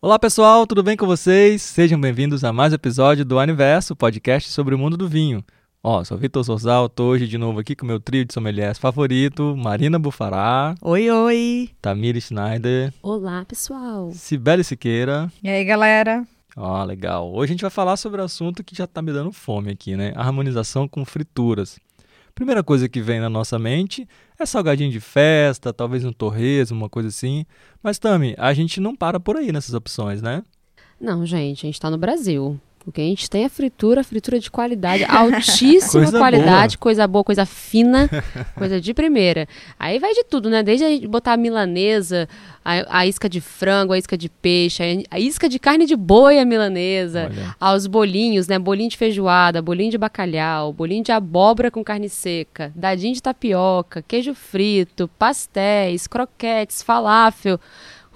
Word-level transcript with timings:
Olá 0.00 0.18
pessoal, 0.20 0.66
tudo 0.66 0.82
bem 0.82 0.96
com 0.96 1.04
vocês? 1.04 1.62
Sejam 1.62 2.00
bem-vindos 2.00 2.44
a 2.44 2.52
mais 2.52 2.72
um 2.72 2.76
episódio 2.76 3.24
do 3.24 3.38
Aniverso, 3.40 3.96
podcast 3.96 4.50
sobre 4.50 4.74
o 4.74 4.78
mundo 4.78 4.96
do 4.96 5.08
vinho. 5.08 5.44
Ó, 5.82 6.04
sou 6.04 6.16
Vitor 6.16 6.44
Sorzal, 6.44 6.88
tô 6.88 7.04
hoje 7.04 7.26
de 7.26 7.36
novo 7.36 7.58
aqui 7.60 7.74
com 7.76 7.84
meu 7.84 7.98
trio 8.00 8.24
de 8.24 8.32
sommeliers 8.32 8.78
favorito, 8.78 9.56
Marina 9.56 9.98
Bufará, 9.98 10.74
Oi, 10.80 11.10
oi! 11.10 11.70
Tamira 11.82 12.20
Schneider, 12.20 12.94
Olá, 13.02 13.44
pessoal. 13.44 14.10
Sibeli 14.12 14.64
Siqueira. 14.64 15.30
E 15.42 15.48
aí, 15.48 15.64
galera? 15.64 16.24
Ó, 16.56 16.82
legal. 16.84 17.30
Hoje 17.34 17.50
a 17.50 17.52
gente 17.52 17.60
vai 17.60 17.70
falar 17.70 17.98
sobre 17.98 18.20
o 18.20 18.24
assunto 18.24 18.64
que 18.64 18.74
já 18.74 18.86
tá 18.86 19.02
me 19.02 19.12
dando 19.12 19.30
fome 19.30 19.70
aqui, 19.70 19.94
né? 19.94 20.14
Harmonização 20.16 20.88
com 20.88 21.04
frituras. 21.04 21.78
Primeira 22.34 22.62
coisa 22.62 22.88
que 22.88 23.00
vem 23.00 23.20
na 23.20 23.28
nossa 23.28 23.58
mente 23.58 24.08
é 24.38 24.46
salgadinho 24.46 24.90
de 24.90 25.00
festa, 25.00 25.72
talvez 25.72 26.04
um 26.04 26.12
torresmo, 26.12 26.78
uma 26.78 26.88
coisa 26.88 27.10
assim. 27.10 27.44
Mas, 27.82 27.98
Tami, 27.98 28.34
a 28.38 28.54
gente 28.54 28.80
não 28.80 28.96
para 28.96 29.20
por 29.20 29.36
aí 29.36 29.52
nessas 29.52 29.74
opções, 29.74 30.22
né? 30.22 30.42
Não, 30.98 31.26
gente, 31.26 31.66
a 31.66 31.68
gente 31.68 31.80
tá 31.80 31.90
no 31.90 31.98
Brasil. 31.98 32.58
O 32.86 32.92
que 32.92 33.00
a 33.00 33.04
gente 33.04 33.28
tem 33.28 33.44
é 33.44 33.48
fritura, 33.48 34.04
fritura 34.04 34.38
de 34.38 34.48
qualidade, 34.48 35.02
altíssima 35.10 36.04
Coisa 36.04 36.18
qualidade, 36.18 36.78
coisa 36.78 37.06
boa, 37.08 37.24
coisa 37.24 37.44
fina, 37.44 38.08
coisa 38.54 38.80
de 38.80 38.94
primeira. 38.94 39.48
Aí 39.76 39.98
vai 39.98 40.14
de 40.14 40.22
tudo, 40.22 40.48
né? 40.48 40.62
Desde 40.62 40.84
a 40.84 40.88
gente 40.88 41.08
botar 41.08 41.32
a 41.32 41.36
milanesa, 41.36 42.28
a, 42.64 43.00
a 43.00 43.06
isca 43.06 43.28
de 43.28 43.40
frango, 43.40 43.92
a 43.92 43.98
isca 43.98 44.16
de 44.16 44.28
peixe, 44.28 44.84
a, 45.10 45.16
a 45.16 45.18
isca 45.18 45.48
de 45.48 45.58
carne 45.58 45.84
de 45.84 45.96
boi, 45.96 46.38
a 46.38 46.44
milanesa, 46.44 47.24
Olha. 47.28 47.56
aos 47.58 47.88
bolinhos, 47.88 48.46
né? 48.46 48.56
Bolinho 48.56 48.90
de 48.90 48.96
feijoada, 48.96 49.60
bolinho 49.60 49.90
de 49.90 49.98
bacalhau, 49.98 50.72
bolinho 50.72 51.02
de 51.02 51.10
abóbora 51.10 51.72
com 51.72 51.82
carne 51.82 52.08
seca, 52.08 52.72
dadinho 52.72 53.14
de 53.14 53.22
tapioca, 53.22 54.00
queijo 54.06 54.32
frito, 54.32 55.10
pastéis, 55.18 56.06
croquetes, 56.06 56.84
falafel. 56.84 57.58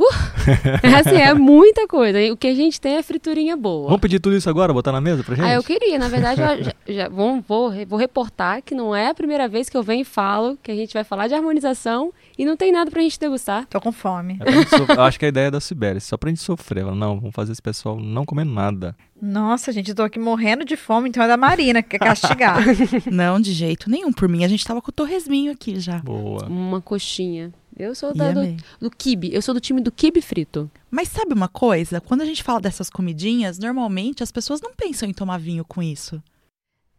Uh, 0.04 0.96
assim, 0.98 1.16
é 1.16 1.34
muita 1.34 1.86
coisa. 1.86 2.18
O 2.32 2.36
que 2.36 2.46
a 2.48 2.54
gente 2.54 2.80
tem 2.80 2.94
é 2.96 3.02
friturinha 3.02 3.56
boa. 3.56 3.86
Vamos 3.86 4.00
pedir 4.00 4.18
tudo 4.20 4.36
isso 4.36 4.48
agora, 4.48 4.72
botar 4.72 4.92
na 4.92 5.00
mesa 5.00 5.22
pra 5.22 5.34
gente? 5.34 5.44
Ah, 5.46 5.52
eu 5.54 5.62
queria, 5.62 5.98
na 5.98 6.08
verdade, 6.08 6.40
eu 6.40 6.46
já, 6.64 6.72
já- 7.04 7.08
vou, 7.08 7.40
vou, 7.46 7.72
vou 7.86 7.98
reportar 7.98 8.62
que 8.62 8.74
não 8.74 8.94
é 8.96 9.08
a 9.08 9.14
primeira 9.14 9.46
vez 9.48 9.68
que 9.68 9.76
eu 9.76 9.82
venho 9.82 10.02
e 10.02 10.04
falo 10.04 10.58
que 10.62 10.70
a 10.70 10.74
gente 10.74 10.94
vai 10.94 11.04
falar 11.04 11.28
de 11.28 11.34
harmonização 11.34 12.12
e 12.38 12.44
não 12.44 12.56
tem 12.56 12.72
nada 12.72 12.90
pra 12.90 13.02
gente 13.02 13.18
degustar. 13.20 13.66
Tô 13.66 13.80
com 13.80 13.92
fome. 13.92 14.38
É 14.40 14.52
so- 14.76 14.86
Eu 14.92 15.02
acho 15.02 15.18
que 15.18 15.26
a 15.26 15.28
ideia 15.28 15.46
é 15.48 15.50
da 15.50 15.60
Sibeli, 15.60 16.00
só 16.00 16.16
pra 16.16 16.30
gente 16.30 16.40
sofrer. 16.40 16.84
Não, 16.84 17.20
vamos 17.20 17.34
fazer 17.34 17.52
esse 17.52 17.62
pessoal 17.62 17.98
não 18.00 18.24
comer 18.24 18.44
nada. 18.44 18.96
Nossa, 19.20 19.70
gente, 19.70 19.90
eu 19.90 19.94
tô 19.94 20.02
aqui 20.02 20.18
morrendo 20.18 20.64
de 20.64 20.76
fome, 20.76 21.10
então 21.10 21.22
é 21.22 21.28
da 21.28 21.36
Marina 21.36 21.82
que 21.82 21.90
quer 21.90 21.98
castigar. 21.98 22.56
Não, 23.12 23.38
de 23.38 23.52
jeito 23.52 23.90
nenhum. 23.90 24.10
Por 24.14 24.26
mim, 24.26 24.44
a 24.46 24.48
gente 24.48 24.64
tava 24.64 24.80
com 24.80 24.88
o 24.88 24.92
torresminho 24.92 25.52
aqui 25.52 25.78
já. 25.78 25.98
Boa. 25.98 26.46
Uma 26.46 26.80
coxinha. 26.80 27.52
Eu 27.80 27.94
sou 27.94 28.14
da, 28.14 28.32
do, 28.32 28.56
do 28.78 28.90
quibe. 28.90 29.32
Eu 29.32 29.42
sou 29.42 29.54
do 29.54 29.60
time 29.60 29.80
do 29.80 29.90
quibe 29.90 30.20
frito. 30.20 30.70
Mas 30.90 31.08
sabe 31.08 31.32
uma 31.32 31.48
coisa? 31.48 32.00
Quando 32.00 32.20
a 32.20 32.24
gente 32.24 32.42
fala 32.42 32.60
dessas 32.60 32.90
comidinhas, 32.90 33.58
normalmente 33.58 34.22
as 34.22 34.30
pessoas 34.30 34.60
não 34.60 34.74
pensam 34.74 35.08
em 35.08 35.12
tomar 35.12 35.38
vinho 35.38 35.64
com 35.64 35.82
isso. 35.82 36.22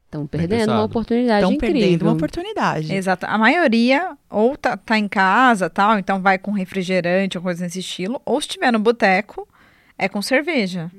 Estão 0.05 0.27
perdendo 0.27 0.73
uma 0.73 0.83
oportunidade 0.83 1.39
Estão 1.39 1.53
incrível. 1.53 1.79
perdendo 1.79 2.01
uma 2.01 2.11
oportunidade. 2.11 2.93
Exato. 2.93 3.25
A 3.25 3.37
maioria 3.37 4.17
ou 4.29 4.57
tá, 4.57 4.75
tá 4.75 4.97
em 4.97 5.07
casa, 5.07 5.69
tal, 5.69 5.97
então 5.97 6.21
vai 6.21 6.37
com 6.37 6.51
refrigerante 6.51 7.37
ou 7.37 7.41
coisa 7.41 7.63
nesse 7.63 7.79
estilo, 7.79 8.21
ou 8.25 8.41
se 8.41 8.47
estiver 8.47 8.73
no 8.73 8.79
boteco, 8.79 9.47
é 9.97 10.09
com 10.09 10.21
cerveja. 10.21 10.91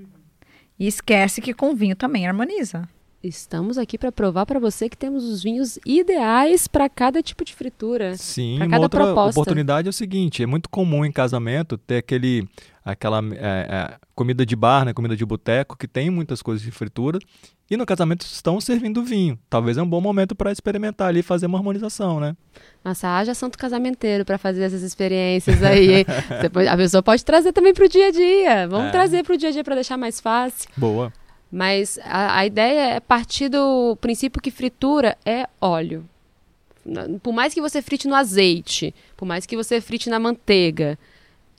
E 0.79 0.87
esquece 0.87 1.43
que 1.43 1.53
com 1.53 1.75
vinho 1.75 1.95
também 1.95 2.27
harmoniza. 2.27 2.89
Estamos 3.23 3.79
aqui 3.79 3.97
pra 3.97 4.11
provar 4.11 4.45
pra 4.45 4.59
você 4.59 4.89
que 4.89 4.97
temos 4.97 5.23
os 5.25 5.43
vinhos 5.45 5.79
ideais 5.87 6.67
pra 6.67 6.89
cada 6.89 7.23
tipo 7.23 7.45
de 7.45 7.55
fritura. 7.55 8.17
Sim, 8.17 8.57
Pra 8.57 8.65
uma 8.67 8.71
cada 8.71 8.83
outra 8.83 9.05
proposta. 9.05 9.41
oportunidade 9.41 9.87
é 9.89 9.91
o 9.91 9.93
seguinte: 9.93 10.43
é 10.43 10.47
muito 10.47 10.69
comum 10.69 11.05
em 11.05 11.13
casamento 11.13 11.79
ter 11.79 11.99
aquele, 11.99 12.49
aquela 12.85 13.21
é, 13.35 13.93
é, 13.95 13.97
comida 14.15 14.45
de 14.45 14.57
bar, 14.57 14.85
né, 14.85 14.93
comida 14.93 15.15
de 15.17 15.25
boteco, 15.25 15.77
que 15.77 15.87
tem 15.87 16.11
muitas 16.11 16.43
coisas 16.43 16.65
de 16.65 16.73
fritura, 16.73 17.21
e 17.71 17.77
no 17.77 17.87
casamento 17.87 18.23
estão 18.23 18.61
servindo 18.61 19.05
vinho. 19.05 19.39
Talvez 19.49 19.79
é 19.79 19.83
um 19.83 19.89
bom 19.89 20.01
momento 20.01 20.35
para 20.35 20.51
experimentar 20.51 21.07
ali 21.09 21.21
e 21.21 21.23
fazer 21.23 21.47
uma 21.47 21.59
harmonização, 21.59 22.19
né? 22.19 22.37
Nossa, 22.85 23.07
haja 23.09 23.35
santo 23.35 23.57
casamenteiro 23.57 24.25
pra 24.25 24.37
fazer 24.37 24.63
essas 24.65 24.83
experiências 24.83 25.63
aí. 25.63 26.05
pode- 26.53 26.67
a 26.69 26.77
pessoa 26.77 27.03
pode 27.05 27.25
trazer 27.25 27.53
também 27.53 27.73
pro 27.73 27.89
dia 27.89 28.09
a 28.09 28.11
dia. 28.11 28.67
Vamos 28.69 28.89
É. 28.89 28.91
trazer 28.91 29.23
pro 29.23 29.39
dia 29.39 29.51
a 29.51 29.53
dia 29.53 29.63
pra 29.63 29.77
deixar 29.77 29.97
mais 29.97 30.19
fácil. 30.21 30.69
Boa. 30.77 31.13
Mas 31.53 31.99
a, 32.03 32.39
a 32.39 32.47
ideia 32.47 32.95
é 32.95 33.01
partir 33.01 33.51
do 33.51 33.95
princípio 33.97 34.41
que 34.41 34.51
fritura 34.51 35.19
é 35.23 35.47
óleo. 35.61 36.09
Por 37.23 37.33
mais 37.33 37.53
que 37.53 37.61
você 37.61 37.83
frite 37.83 38.09
no 38.09 38.15
azeite, 38.15 38.95
por 39.17 39.27
mais 39.27 39.45
que 39.45 39.55
você 39.55 39.79
frite 39.79 40.09
na 40.09 40.19
manteiga, 40.19 40.99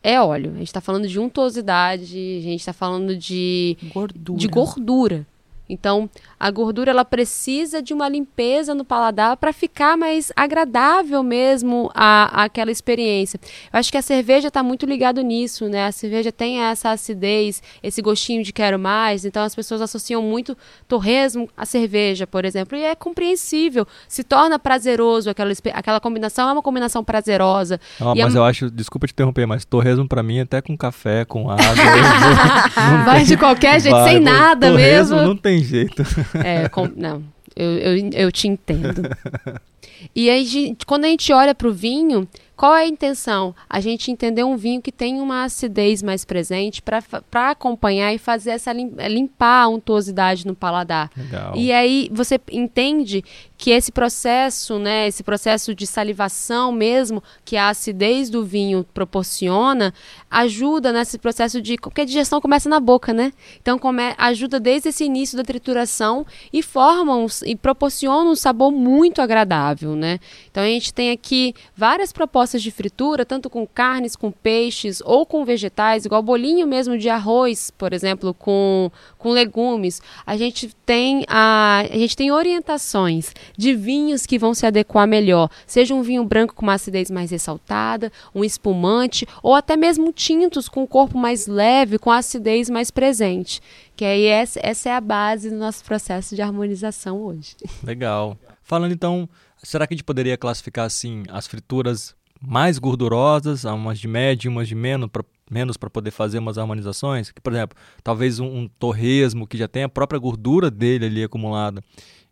é 0.02 0.20
óleo. 0.20 0.52
A 0.56 0.58
gente 0.58 0.68
está 0.68 0.82
falando 0.82 1.08
de 1.08 1.20
untuosidade, 1.20 2.18
a 2.18 2.42
gente 2.42 2.60
está 2.60 2.74
falando 2.74 3.16
de, 3.16 3.78
Gordura. 3.94 4.40
de 4.40 4.48
gordura. 4.48 5.28
Então, 5.70 6.10
a 6.40 6.52
gordura 6.52 6.92
ela 6.92 7.06
precisa 7.06 7.82
de 7.82 7.94
uma 7.94 8.10
limpeza 8.10 8.76
no 8.76 8.84
paladar 8.84 9.38
para 9.38 9.54
ficar 9.54 9.96
mais 9.98 10.32
agradável 10.36 11.24
mesmo 11.24 11.90
a, 11.96 12.44
aquela 12.44 12.70
experiência. 12.70 13.40
Eu 13.72 13.80
acho 13.80 13.90
que 13.92 13.98
a 13.98 14.02
cerveja 14.02 14.50
está 14.50 14.62
muito 14.62 14.86
ligado 14.86 15.22
nisso, 15.22 15.70
né? 15.70 15.86
A 15.88 15.92
cerveja 15.92 16.32
tem 16.34 16.60
essa 16.62 16.92
acidez, 16.92 17.64
esse 17.82 18.02
gostinho 18.02 18.44
de 18.44 18.52
quero 18.52 18.78
mais. 18.78 19.24
Então, 19.26 19.42
as 19.42 19.56
pessoas 19.56 19.82
associam 19.82 20.22
muito 20.22 20.56
torresmo 20.88 21.50
à 21.56 21.66
cerveja, 21.66 22.28
por 22.28 22.44
exemplo, 22.46 22.78
e 22.78 22.84
é 22.84 22.94
compreensível. 22.94 23.88
Se 24.08 24.24
torna 24.24 24.60
prazeroso 24.60 25.30
aquela, 25.30 25.54
aquela 25.74 26.00
combinação, 26.00 26.50
é 26.50 26.54
uma 26.54 26.62
combinação 26.62 27.04
prazerosa. 27.04 27.80
A- 28.02 28.14
mas 28.14 28.36
eu 28.36 28.44
acho, 28.44 28.70
desculpa 28.70 29.08
te 29.08 29.14
interromper, 29.14 29.46
mas 29.48 29.64
torresmo 29.66 30.08
para 30.08 30.22
mim 30.22 30.40
até 30.42 30.62
com 30.62 30.76
café, 30.78 31.24
com 31.26 31.50
água. 31.50 31.64
vou- 31.66 31.74
Vai 33.06 33.18
tem- 33.20 33.26
de 33.26 33.38
qualquer 33.38 33.80
jeito, 33.80 33.96
vai, 33.96 34.10
sem 34.10 34.22
vou- 34.22 34.32
nada 34.34 34.72
mesmo. 34.72 35.22
Não 35.22 35.36
tem 35.38 35.53
jeito. 35.60 36.04
É, 36.44 36.68
com- 36.70 36.92
não, 36.96 37.24
eu, 37.56 37.78
eu, 37.78 38.10
eu 38.14 38.32
te 38.32 38.48
entendo. 38.48 39.02
E 40.16 40.30
aí, 40.30 40.46
gente, 40.46 40.86
quando 40.86 41.06
a 41.06 41.08
gente 41.08 41.32
olha 41.34 41.56
para 41.56 41.68
o 41.68 41.74
vinho, 41.74 42.28
qual 42.56 42.76
é 42.76 42.84
a 42.84 42.88
intenção? 42.88 43.56
A 43.68 43.80
gente 43.80 44.12
entender 44.12 44.44
um 44.44 44.56
vinho 44.56 44.82
que 44.82 44.92
tem 44.92 45.20
uma 45.20 45.44
acidez 45.44 46.04
mais 46.04 46.24
presente 46.24 46.82
para 46.82 47.50
acompanhar 47.50 48.14
e 48.14 48.20
fazer 48.20 48.52
essa 48.52 48.72
lim- 48.72 48.94
limpar 49.10 49.64
a 49.64 49.68
untuosidade 49.68 50.46
no 50.46 50.54
paladar. 50.56 51.10
Legal. 51.18 51.54
E 51.56 51.72
aí 51.72 52.10
você 52.14 52.40
entende 52.52 53.24
que 53.58 53.72
esse 53.72 53.92
processo, 53.92 54.78
né, 54.78 55.08
esse 55.08 55.24
processo 55.24 55.74
de 55.74 55.88
salivação 55.88 56.72
mesmo, 56.72 57.24
que 57.44 57.58
a 57.58 57.70
acidez 57.70 58.30
do 58.30 58.46
vinho 58.46 58.86
proporciona, 58.94 59.94
ajuda 60.30 60.94
nesse 60.94 61.18
processo 61.18 61.62
de 61.62 61.76
porque 61.78 62.02
a 62.02 62.06
digestão 62.06 62.40
começa 62.40 62.70
na 62.70 62.80
boca, 62.80 63.14
né? 63.14 63.32
Então 63.62 63.80
come, 63.80 64.14
ajuda 64.18 64.60
desde 64.60 64.90
esse 64.90 65.04
início 65.04 65.36
da 65.38 65.44
trituração 65.44 66.26
e 66.52 66.62
forma 66.62 67.16
um, 67.16 67.26
e 67.46 67.56
proporciona 67.56 68.30
um 68.30 68.36
sabor 68.36 68.72
muito 68.72 69.22
agradável, 69.22 69.73
né? 69.82 70.20
Então 70.50 70.64
a 70.64 70.68
gente 70.68 70.94
tem 70.94 71.12
aqui 71.12 71.54
várias 71.76 72.12
propostas 72.12 72.62
de 72.62 72.72
fritura, 72.72 73.26
tanto 73.26 73.50
com 73.50 73.66
carnes, 73.66 74.16
com 74.16 74.32
peixes 74.32 75.02
ou 75.04 75.26
com 75.26 75.44
vegetais, 75.44 76.06
igual 76.06 76.22
bolinho 76.22 76.68
mesmo 76.68 76.98
de 76.98 77.10
arroz, 77.10 77.72
por 77.72 77.94
exemplo, 77.94 78.34
com, 78.34 78.92
com 79.18 79.30
legumes. 79.32 80.02
A 80.26 80.38
gente 80.38 80.74
tem 80.86 81.26
a, 81.28 81.84
a 81.92 81.98
gente 81.98 82.16
tem 82.16 82.32
orientações 82.32 83.34
de 83.58 83.74
vinhos 83.74 84.26
que 84.26 84.40
vão 84.40 84.54
se 84.54 84.66
adequar 84.66 85.08
melhor, 85.08 85.50
seja 85.66 85.94
um 85.94 86.02
vinho 86.02 86.24
branco 86.24 86.54
com 86.54 86.64
uma 86.64 86.74
acidez 86.74 87.10
mais 87.10 87.32
ressaltada, 87.32 88.12
um 88.34 88.44
espumante 88.44 89.28
ou 89.42 89.54
até 89.54 89.76
mesmo 89.76 90.12
tintos 90.14 90.70
com 90.70 90.84
o 90.84 90.88
corpo 90.88 91.18
mais 91.18 91.48
leve, 91.48 91.98
com 91.98 92.12
acidez 92.12 92.70
mais 92.70 92.92
presente. 92.92 93.62
Que 93.96 94.06
aí 94.06 94.26
essa, 94.26 94.60
essa 94.64 94.90
é 94.90 94.94
a 94.94 95.02
base 95.02 95.50
do 95.50 95.56
nosso 95.56 95.84
processo 95.84 96.36
de 96.36 96.42
harmonização 96.42 97.22
hoje. 97.22 97.56
Legal. 97.84 98.38
Falando 98.64 98.94
então, 98.94 99.30
será 99.64 99.88
que 99.88 99.94
a 99.94 99.98
gente 99.98 100.04
poderia 100.04 100.38
classificar 100.38 100.86
assim 100.86 101.24
as 101.30 101.48
frituras 101.48 102.16
mais 102.46 102.78
gordurosas, 102.78 103.64
umas 103.64 103.98
de 104.00 104.08
média 104.08 104.48
e 104.48 104.50
umas 104.50 104.68
de 104.68 104.76
menos 104.76 105.10
para 105.10 105.24
menos 105.50 105.78
para 105.78 105.90
poder 105.90 106.12
fazer 106.12 106.40
umas 106.40 106.58
harmonizações? 106.58 107.32
Que, 107.32 107.40
por 107.42 107.54
exemplo, 107.54 107.78
talvez 108.04 108.40
um, 108.40 108.46
um 108.48 108.68
torresmo 108.80 109.46
que 109.48 109.58
já 109.58 109.68
tem 109.68 109.84
a 109.84 109.90
própria 109.90 110.20
gordura 110.20 110.70
dele 110.72 111.06
ali 111.06 111.24
acumulada 111.24 111.82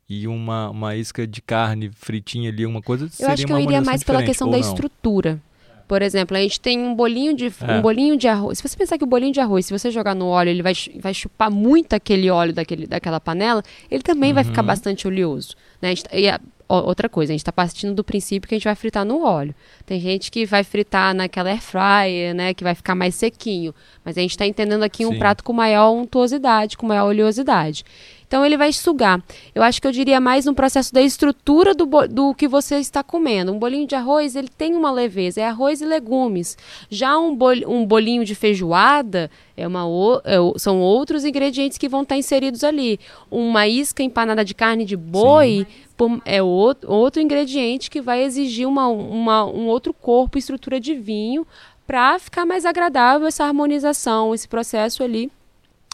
e 0.10 0.28
uma, 0.28 0.69
uma 0.69 0.95
isca 0.95 1.25
de 1.25 1.42
carne 1.42 1.89
fritinha 1.94 2.50
ali, 2.50 2.66
uma 2.66 2.81
coisa 2.81 3.10
Eu 3.19 3.30
acho 3.30 3.45
que 3.45 3.54
eu 3.54 3.60
iria 3.60 3.81
mais 3.81 4.04
pela 4.04 4.22
questão 4.24 4.50
da 4.50 4.57
não? 4.57 4.68
estrutura. 4.68 5.39
Por 5.88 6.01
exemplo, 6.01 6.36
a 6.38 6.39
gente 6.42 6.60
tem 6.60 6.80
um 6.80 6.95
bolinho 6.95 7.36
de 7.36 7.48
É. 7.48 7.77
um 7.77 7.81
bolinho 7.81 8.18
de 8.18 8.25
arroz. 8.27 8.57
Se 8.60 8.68
você 8.68 8.77
pensar 8.77 8.98
que 8.98 9.04
o 9.04 9.07
bolinho 9.07 9.34
de 9.34 9.42
arroz, 9.42 9.66
se 9.66 9.77
você 9.77 9.92
jogar 9.92 10.16
no 10.16 10.25
óleo, 10.25 10.50
ele 10.50 10.63
vai, 10.63 10.74
vai 11.01 11.13
chupar 11.13 11.51
muito 11.51 11.94
aquele 11.94 12.30
óleo 12.30 12.54
daquele, 12.54 12.88
daquela 12.88 13.19
panela, 13.19 13.62
ele 13.89 14.01
também 14.01 14.31
vai 14.34 14.44
Uhum. 14.44 14.50
ficar 14.50 14.63
bastante 14.63 15.06
oleoso. 15.06 15.54
Né? 15.81 15.89
Gente- 15.95 16.07
E 16.13 16.30
a- 16.30 16.39
outra 16.80 17.10
coisa, 17.10 17.32
a 17.32 17.34
gente 17.34 17.42
está 17.42 17.52
partindo 17.52 17.94
do 17.94 18.04
princípio 18.04 18.48
que 18.48 18.56
a 18.56 18.58
gente 18.58 18.66
vai 18.66 18.76
fritar 18.76 19.06
no 19.06 19.24
óleo. 19.24 19.54
Tem 19.86 20.00
gente 20.00 20.32
que 20.32 20.46
vai 20.46 20.64
fritar 20.64 21.14
naquela 21.14 21.50
air 21.50 21.62
fryer, 21.62 22.34
né, 22.34 22.54
que 22.54 22.64
vai 22.64 22.76
ficar 22.76 22.96
mais 22.96 23.16
sequinho. 23.16 23.74
Mas 24.04 24.18
a 24.18 24.22
gente 24.22 24.32
está 24.32 24.46
entendendo 24.46 24.84
aqui 24.84 25.06
um 25.06 25.12
Sim. 25.12 25.20
prato 25.20 25.44
com 25.44 25.54
maior 25.54 25.92
untuosidade, 25.92 26.78
com 26.78 26.86
maior 26.86 27.08
oleosidade. 27.08 27.84
Então 28.31 28.45
ele 28.45 28.56
vai 28.56 28.72
sugar. 28.72 29.22
Eu 29.54 29.62
acho 29.62 29.81
que 29.81 29.86
eu 29.86 29.92
diria 29.92 30.18
mais 30.22 30.45
no 30.45 30.54
processo 30.56 30.94
da 30.94 31.01
estrutura 31.01 31.74
do, 31.75 31.86
do 32.07 32.33
que 32.33 32.48
você 32.48 32.78
está 32.78 33.04
comendo. 33.04 33.51
Um 33.51 33.60
bolinho 33.60 33.86
de 33.86 33.94
arroz, 33.94 34.38
ele 34.38 34.48
tem 34.48 34.74
uma 34.74 34.89
leveza, 34.89 35.42
é 35.42 35.44
arroz 35.45 35.81
e 35.81 35.86
legumes. 35.86 36.57
Já 36.89 37.18
um, 37.19 37.36
bol- 37.36 37.68
um 37.68 37.86
bolinho 37.86 38.24
de 38.24 38.33
feijoada 38.33 39.30
é 39.57 39.68
uma 39.68 39.86
o- 39.86 40.22
é 40.24 40.38
são 40.57 40.80
outros 40.80 41.25
ingredientes 41.25 41.78
que 41.78 41.89
vão 41.89 42.04
estar 42.04 42.16
inseridos 42.16 42.63
ali. 42.63 43.01
Uma 43.30 43.68
isca 43.68 44.01
empanada 44.01 44.45
de 44.45 44.56
carne 44.56 44.86
de 44.86 44.95
boi 44.95 45.68
pô, 45.98 46.18
é 46.24 46.42
outro, 46.42 46.89
outro 46.89 47.22
ingrediente 47.22 47.89
que 47.89 48.00
vai 48.00 48.24
exigir 48.24 48.66
uma, 48.66 48.88
uma- 48.88 49.44
um 49.45 49.68
outro 49.68 49.94
corpo, 49.94 50.38
estrutura 50.38 50.80
de 50.80 50.94
vinho, 50.95 51.45
para 51.86 52.18
ficar 52.18 52.45
mais 52.45 52.63
agradável 52.66 53.27
essa 53.27 53.44
harmonização, 53.44 54.34
esse 54.34 54.48
processo 54.48 55.04
ali 55.04 55.30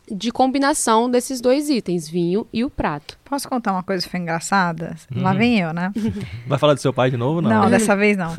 de 0.10 0.32
combinação 0.32 1.10
desses 1.10 1.42
dois 1.42 1.70
itens, 1.70 2.08
vinho 2.08 2.48
e 2.54 2.64
o 2.64 2.70
prato. 2.70 3.18
Posso 3.26 3.48
contar 3.48 3.74
uma 3.74 3.84
coisa 3.84 4.04
que 4.06 4.10
foi 4.10 4.20
engraçada? 4.20 4.96
Uhum. 5.14 5.22
Lá 5.22 5.34
vem 5.34 5.60
eu, 5.60 5.74
né? 5.74 5.92
Vai 6.48 6.58
falar 6.58 6.74
do 6.74 6.80
seu 6.80 6.94
pai 6.94 7.12
de 7.12 7.18
novo? 7.18 7.42
Não. 7.42 7.50
Não, 7.50 7.70
dessa 7.70 7.94
vez 7.98 8.16
não. 8.16 8.34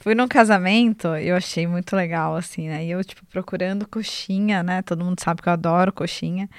Fui 0.00 0.14
num 0.14 0.26
casamento, 0.26 1.08
eu 1.08 1.36
achei 1.36 1.66
muito 1.66 1.94
legal, 1.94 2.34
assim, 2.34 2.68
né? 2.68 2.84
E 2.84 2.90
eu, 2.90 3.04
tipo, 3.04 3.24
procurando 3.26 3.86
coxinha, 3.86 4.62
né? 4.62 4.82
Todo 4.82 5.04
mundo 5.04 5.20
sabe 5.22 5.42
que 5.42 5.48
eu 5.48 5.52
adoro 5.52 5.92
coxinha. 5.92 6.50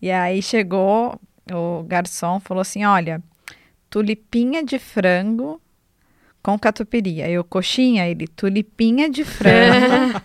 E 0.00 0.10
aí 0.10 0.40
chegou 0.40 1.20
o 1.52 1.82
garçom, 1.82 2.38
falou 2.38 2.62
assim: 2.62 2.84
olha, 2.84 3.20
tulipinha 3.88 4.64
de 4.64 4.78
frango 4.78 5.60
com 6.42 6.58
catupiry. 6.58 7.22
Aí 7.22 7.32
eu, 7.32 7.44
coxinha, 7.44 8.06
ele, 8.06 8.28
tulipinha 8.28 9.10
de 9.10 9.24
frango. 9.24 10.20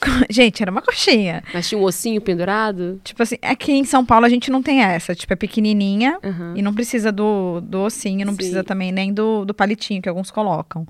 Gente, 0.30 0.62
era 0.62 0.70
uma 0.70 0.82
coxinha. 0.82 1.42
Mas 1.52 1.68
tinha 1.68 1.78
um 1.78 1.84
ossinho 1.84 2.20
pendurado? 2.20 3.00
Tipo 3.04 3.22
assim, 3.22 3.36
aqui 3.42 3.72
em 3.72 3.84
São 3.84 4.04
Paulo 4.04 4.26
a 4.26 4.28
gente 4.28 4.50
não 4.50 4.62
tem 4.62 4.82
essa. 4.82 5.14
Tipo, 5.14 5.32
é 5.32 5.36
pequenininha 5.36 6.18
Aham. 6.24 6.54
e 6.56 6.62
não 6.62 6.74
precisa 6.74 7.10
do, 7.12 7.60
do 7.60 7.80
ossinho, 7.82 8.24
não 8.24 8.32
Sim. 8.32 8.36
precisa 8.36 8.64
também 8.64 8.92
nem 8.92 9.12
do, 9.12 9.44
do 9.44 9.52
palitinho 9.54 10.00
que 10.02 10.08
alguns 10.08 10.30
colocam. 10.30 10.86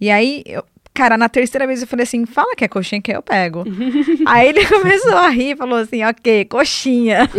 E 0.00 0.10
aí, 0.10 0.42
eu- 0.46 0.64
cara, 0.92 1.16
na 1.16 1.28
terceira 1.28 1.66
vez 1.66 1.80
eu 1.80 1.86
falei 1.88 2.04
assim, 2.04 2.26
fala 2.26 2.54
que 2.54 2.64
é 2.64 2.68
coxinha 2.68 3.00
que 3.00 3.10
eu 3.12 3.22
pego. 3.22 3.64
aí 4.26 4.48
ele 4.48 4.66
começou 4.66 5.16
a 5.16 5.28
rir 5.28 5.52
e 5.52 5.56
falou 5.56 5.78
assim, 5.78 6.04
ok, 6.04 6.44
coxinha. 6.44 7.28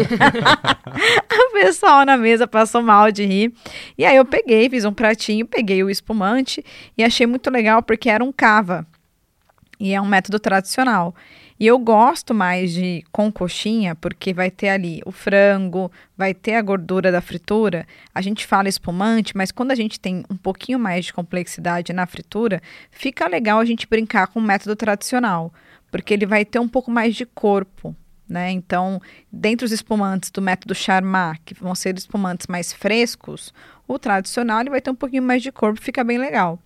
o 1.49 1.53
pessoal 1.53 2.05
na 2.05 2.17
mesa 2.17 2.47
passou 2.47 2.81
mal 2.81 3.11
de 3.11 3.25
rir. 3.25 3.53
E 3.97 4.05
aí 4.05 4.15
eu 4.15 4.25
peguei, 4.25 4.69
fiz 4.69 4.85
um 4.85 4.93
pratinho, 4.93 5.45
peguei 5.45 5.83
o 5.83 5.89
espumante 5.89 6.63
e 6.97 7.03
achei 7.03 7.25
muito 7.27 7.49
legal 7.49 7.81
porque 7.83 8.09
era 8.09 8.23
um 8.23 8.31
cava. 8.31 8.85
E 9.79 9.93
é 9.93 10.01
um 10.01 10.05
método 10.05 10.39
tradicional. 10.39 11.13
E 11.59 11.65
eu 11.65 11.79
gosto 11.79 12.33
mais 12.33 12.73
de 12.73 13.03
com 13.11 13.31
coxinha, 13.31 13.95
porque 13.95 14.33
vai 14.33 14.51
ter 14.51 14.69
ali 14.69 15.01
o 15.05 15.11
frango, 15.11 15.91
vai 16.17 16.33
ter 16.33 16.55
a 16.55 16.61
gordura 16.61 17.11
da 17.11 17.21
fritura. 17.21 17.87
A 18.13 18.21
gente 18.21 18.45
fala 18.45 18.67
espumante, 18.67 19.35
mas 19.35 19.51
quando 19.51 19.71
a 19.71 19.75
gente 19.75 19.99
tem 19.99 20.23
um 20.29 20.35
pouquinho 20.35 20.77
mais 20.77 21.05
de 21.05 21.13
complexidade 21.13 21.93
na 21.93 22.05
fritura, 22.05 22.61
fica 22.91 23.27
legal 23.27 23.59
a 23.59 23.65
gente 23.65 23.87
brincar 23.87 24.27
com 24.27 24.39
o 24.39 24.43
método 24.43 24.75
tradicional, 24.75 25.53
porque 25.89 26.13
ele 26.13 26.25
vai 26.25 26.43
ter 26.43 26.59
um 26.59 26.67
pouco 26.67 26.91
mais 26.91 27.15
de 27.15 27.25
corpo. 27.25 27.95
Né? 28.27 28.51
Então, 28.51 28.99
dentre 29.31 29.65
os 29.65 29.71
espumantes 29.71 30.31
do 30.31 30.41
método 30.41 30.73
Charmat, 30.73 31.39
que 31.45 31.53
vão 31.53 31.75
ser 31.75 31.95
espumantes 31.95 32.47
mais 32.47 32.73
frescos, 32.73 33.53
o 33.87 33.99
tradicional 33.99 34.61
ele 34.61 34.71
vai 34.71 34.81
ter 34.81 34.89
um 34.89 34.95
pouquinho 34.95 35.21
mais 35.21 35.43
de 35.43 35.51
corpo, 35.51 35.79
fica 35.79 36.03
bem 36.03 36.17
legal. 36.17 36.59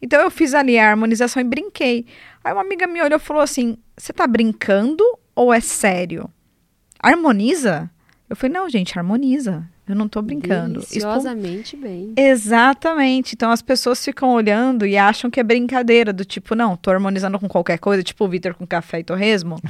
Então 0.00 0.20
eu 0.20 0.30
fiz 0.30 0.52
ali 0.52 0.78
a 0.78 0.90
harmonização 0.90 1.40
e 1.40 1.44
brinquei. 1.44 2.06
Aí 2.44 2.52
uma 2.52 2.60
amiga 2.60 2.86
me 2.86 3.00
olhou 3.00 3.16
e 3.16 3.22
falou 3.22 3.42
assim: 3.42 3.78
Você 3.96 4.12
tá 4.12 4.26
brincando 4.26 5.02
ou 5.34 5.52
é 5.52 5.60
sério? 5.60 6.30
Harmoniza? 7.02 7.90
Eu 8.28 8.36
falei: 8.36 8.52
Não, 8.52 8.68
gente, 8.68 8.98
harmoniza. 8.98 9.66
Eu 9.88 9.94
não 9.94 10.08
tô 10.08 10.20
brincando. 10.20 10.80
Deliciosamente 10.80 11.76
bem. 11.76 12.12
Exatamente. 12.16 13.34
Então 13.34 13.50
as 13.50 13.62
pessoas 13.62 14.04
ficam 14.04 14.30
olhando 14.32 14.84
e 14.84 14.96
acham 14.96 15.30
que 15.30 15.38
é 15.38 15.42
brincadeira, 15.44 16.12
do 16.12 16.24
tipo, 16.24 16.54
não, 16.54 16.76
tô 16.76 16.90
harmonizando 16.90 17.38
com 17.38 17.46
qualquer 17.48 17.78
coisa, 17.78 18.02
tipo 18.02 18.24
o 18.24 18.28
Vitor 18.28 18.54
com 18.54 18.66
café 18.66 19.00
e 19.00 19.04
torresmo. 19.04 19.60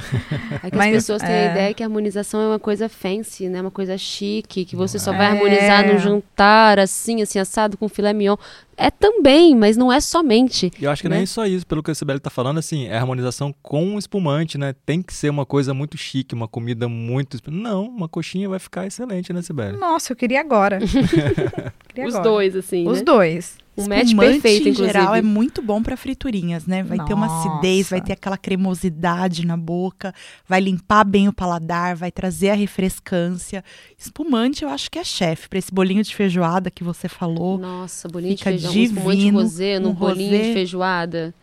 É 0.63 0.71
que 0.71 0.77
Mas, 0.77 0.87
as 0.87 0.93
pessoas 1.03 1.21
têm 1.21 1.31
é. 1.31 1.47
a 1.47 1.51
ideia 1.51 1.73
que 1.73 1.83
a 1.83 1.85
harmonização 1.85 2.41
é 2.41 2.47
uma 2.47 2.59
coisa 2.59 2.89
fancy, 2.89 3.47
né? 3.47 3.61
Uma 3.61 3.69
coisa 3.71 3.97
chique, 3.97 4.65
que 4.65 4.75
você 4.75 4.97
só 4.97 5.11
vai 5.11 5.27
É. 5.27 5.29
harmonizar 5.29 5.87
no 5.87 5.99
jantar, 5.99 6.79
assim, 6.79 7.21
assim, 7.21 7.37
assado 7.37 7.77
com 7.77 7.87
filé 7.87 8.11
mignon. 8.13 8.35
É 8.77 8.91
também, 8.91 9.55
mas 9.55 9.75
não 9.75 9.91
é 9.91 9.99
somente. 9.99 10.71
E 10.79 10.83
eu 10.83 10.91
acho 10.91 11.01
que 11.01 11.09
né? 11.09 11.17
nem 11.17 11.25
só 11.25 11.47
isso, 11.47 11.65
pelo 11.65 11.81
que 11.81 11.89
a 11.89 11.95
Sibeli 11.95 12.19
tá 12.19 12.29
falando, 12.29 12.59
assim, 12.59 12.85
é 12.85 12.95
harmonização 12.95 13.53
com 13.63 13.97
espumante, 13.97 14.57
né? 14.57 14.75
Tem 14.85 15.01
que 15.01 15.13
ser 15.13 15.29
uma 15.31 15.47
coisa 15.47 15.73
muito 15.73 15.97
chique, 15.97 16.35
uma 16.35 16.47
comida 16.47 16.87
muito. 16.87 17.39
Não, 17.49 17.85
uma 17.85 18.07
coxinha 18.07 18.47
vai 18.47 18.59
ficar 18.59 18.85
excelente, 18.85 19.33
né, 19.33 19.41
Sibeli? 19.41 19.77
Nossa, 19.77 20.11
eu 20.11 20.15
queria 20.15 20.39
agora. 20.39 20.79
Queria 21.89 22.07
Os 22.07 22.15
agora. 22.15 22.29
dois, 22.29 22.55
assim, 22.55 22.87
Os 22.87 22.99
né? 22.99 23.03
dois. 23.03 23.57
Um 23.77 23.87
match 23.87 24.15
perfeito, 24.15 24.67
em 24.67 24.71
inclusive. 24.71 24.87
geral, 24.87 25.13
é 25.15 25.21
muito 25.21 25.61
bom 25.61 25.81
para 25.83 25.95
friturinhas, 25.95 26.65
né? 26.65 26.81
Vai 26.83 26.97
ter 27.05 27.13
uma 27.13 27.27
acidez, 27.27 27.89
vai 27.89 27.99
Nossa. 27.99 28.07
ter 28.07 28.13
aquela 28.13 28.37
cremosidade 28.37 29.45
na 29.45 29.55
boca, 29.55 30.13
vai 30.47 30.59
limpar 30.59 31.03
bem 31.03 31.27
o 31.27 31.33
paladar, 31.33 31.95
vai 31.95 32.11
trazer 32.11 32.49
a 32.49 32.55
refrescância. 32.55 33.63
Espumante, 33.97 34.63
eu 34.63 34.69
acho 34.69 34.89
que 34.89 34.97
é 34.99 35.03
chefe. 35.03 35.47
Para 35.47 35.59
esse 35.59 35.71
bolinho 35.71 36.03
de 36.03 36.15
feijoada 36.15 36.71
que 36.71 36.83
você 36.83 37.07
falou, 37.07 37.57
Nossa, 37.57 38.07
bolinho 38.07 38.37
Fica 38.37 38.51
de 38.51 38.59
feijão, 38.67 38.71
um 38.71 38.83
espumante 38.83 39.17
divino, 39.17 39.39
rosé 39.41 39.79
num 39.79 39.89
um 39.89 39.93
bolinho 39.93 40.31
rosé. 40.31 40.47
de 40.47 40.53
feijoada. 40.53 41.33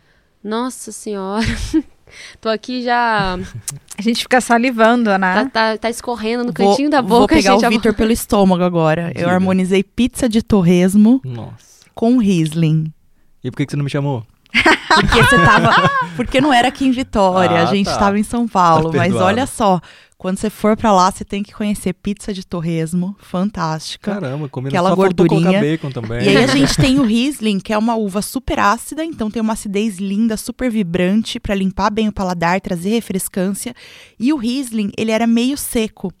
Nossa 0.43 0.91
senhora. 0.91 1.45
Tô 2.39 2.49
aqui 2.49 2.83
já. 2.83 3.33
A 3.97 4.01
gente 4.01 4.21
fica 4.21 4.39
salivando, 4.39 5.05
Tá, 5.09 5.17
né? 5.17 5.49
tá, 5.51 5.77
tá 5.77 5.89
escorrendo 5.89 6.43
no 6.45 6.53
vou, 6.53 6.69
cantinho 6.69 6.89
da 6.89 7.01
vou 7.01 7.21
boca, 7.21 7.35
pegar 7.35 7.53
gente. 7.53 7.63
o 7.63 7.65
a- 7.65 7.69
Vitor 7.69 7.93
pelo 7.95 8.11
estômago 8.11 8.63
agora. 8.63 9.07
Diga. 9.07 9.21
Eu 9.21 9.29
harmonizei 9.29 9.83
pizza 9.83 10.29
de 10.29 10.41
torresmo 10.43 11.19
Nossa. 11.25 11.74
Com 11.95 12.17
Riesling. 12.19 12.93
E 13.43 13.49
por 13.49 13.57
que, 13.57 13.65
que 13.65 13.71
você 13.71 13.77
não 13.77 13.85
me 13.85 13.89
chamou? 13.89 14.23
Porque 14.87 15.23
você 15.23 15.37
tava. 15.37 15.71
Porque 16.15 16.39
não 16.39 16.53
era 16.53 16.67
aqui 16.67 16.85
em 16.85 16.91
Vitória, 16.91 17.57
Ah, 17.61 17.63
a 17.63 17.65
gente 17.73 17.85
tá. 17.87 17.91
estava 17.93 18.19
em 18.19 18.23
São 18.23 18.47
Paulo. 18.47 18.91
Tá 18.91 18.97
mas 18.99 19.13
olha 19.15 19.45
só, 19.45 19.81
quando 20.17 20.37
você 20.37 20.49
for 20.49 20.77
pra 20.77 20.93
lá, 20.93 21.11
você 21.11 21.25
tem 21.25 21.43
que 21.43 21.53
conhecer 21.53 21.93
pizza 21.93 22.33
de 22.33 22.45
torresmo, 22.45 23.15
fantástica. 23.19 24.13
Caramba, 24.13 24.47
comida 24.47 24.69
Aquela 24.73 24.89
só 24.91 24.95
gordurinha. 24.95 25.59
bacon 25.59 25.91
também. 25.91 26.23
E 26.23 26.29
aí 26.29 26.37
a 26.37 26.47
gente 26.47 26.75
tem 26.77 26.99
o 26.99 27.03
Riesling, 27.03 27.59
que 27.59 27.73
é 27.73 27.77
uma 27.77 27.95
uva 27.95 28.21
super 28.21 28.59
ácida, 28.59 29.03
então 29.03 29.29
tem 29.29 29.41
uma 29.41 29.53
acidez 29.53 29.97
linda, 29.97 30.37
super 30.37 30.71
vibrante 30.71 31.39
pra 31.39 31.53
limpar 31.55 31.89
bem 31.91 32.07
o 32.07 32.13
paladar, 32.13 32.61
trazer 32.61 32.89
refrescância. 32.89 33.73
E 34.19 34.31
o 34.31 34.37
Riesling, 34.37 34.91
ele 34.97 35.11
era 35.11 35.27
meio 35.27 35.57
seco. 35.57 36.13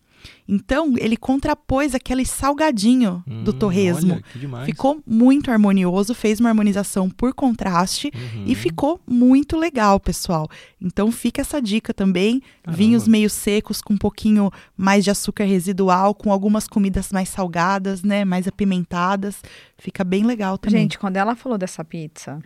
Então, 0.47 0.93
ele 0.97 1.17
contrapôs 1.17 1.95
aquele 1.95 2.25
salgadinho 2.25 3.23
do 3.43 3.51
Hum, 3.51 3.57
torresmo. 3.59 4.13
Olha, 4.13 4.23
que 4.31 4.39
demais. 4.39 4.65
Ficou 4.65 5.01
muito 5.05 5.49
harmonioso, 5.51 6.13
fez 6.13 6.39
uma 6.39 6.49
harmonização 6.49 7.09
por 7.09 7.33
contraste 7.33 8.11
Uhum. 8.13 8.43
e 8.45 8.55
ficou 8.55 8.99
muito 9.07 9.57
legal, 9.57 9.99
pessoal. 9.99 10.47
Então 10.81 11.11
fica 11.11 11.41
essa 11.41 11.61
dica 11.61 11.93
também. 11.93 12.41
Caramba. 12.63 12.77
Vinhos 12.77 13.07
meio 13.07 13.29
secos, 13.29 13.81
com 13.81 13.93
um 13.93 13.97
pouquinho 13.97 14.51
mais 14.77 15.03
de 15.03 15.09
açúcar 15.11 15.45
residual, 15.45 16.13
com 16.13 16.31
algumas 16.31 16.67
comidas 16.67 17.11
mais 17.11 17.29
salgadas, 17.29 18.03
né? 18.03 18.23
Mais 18.23 18.47
apimentadas. 18.47 19.41
Fica 19.77 20.03
bem 20.03 20.23
legal 20.23 20.57
também. 20.57 20.81
Gente, 20.81 20.99
quando 20.99 21.17
ela 21.17 21.35
falou 21.35 21.57
dessa 21.57 21.83
pizza, 21.83 22.39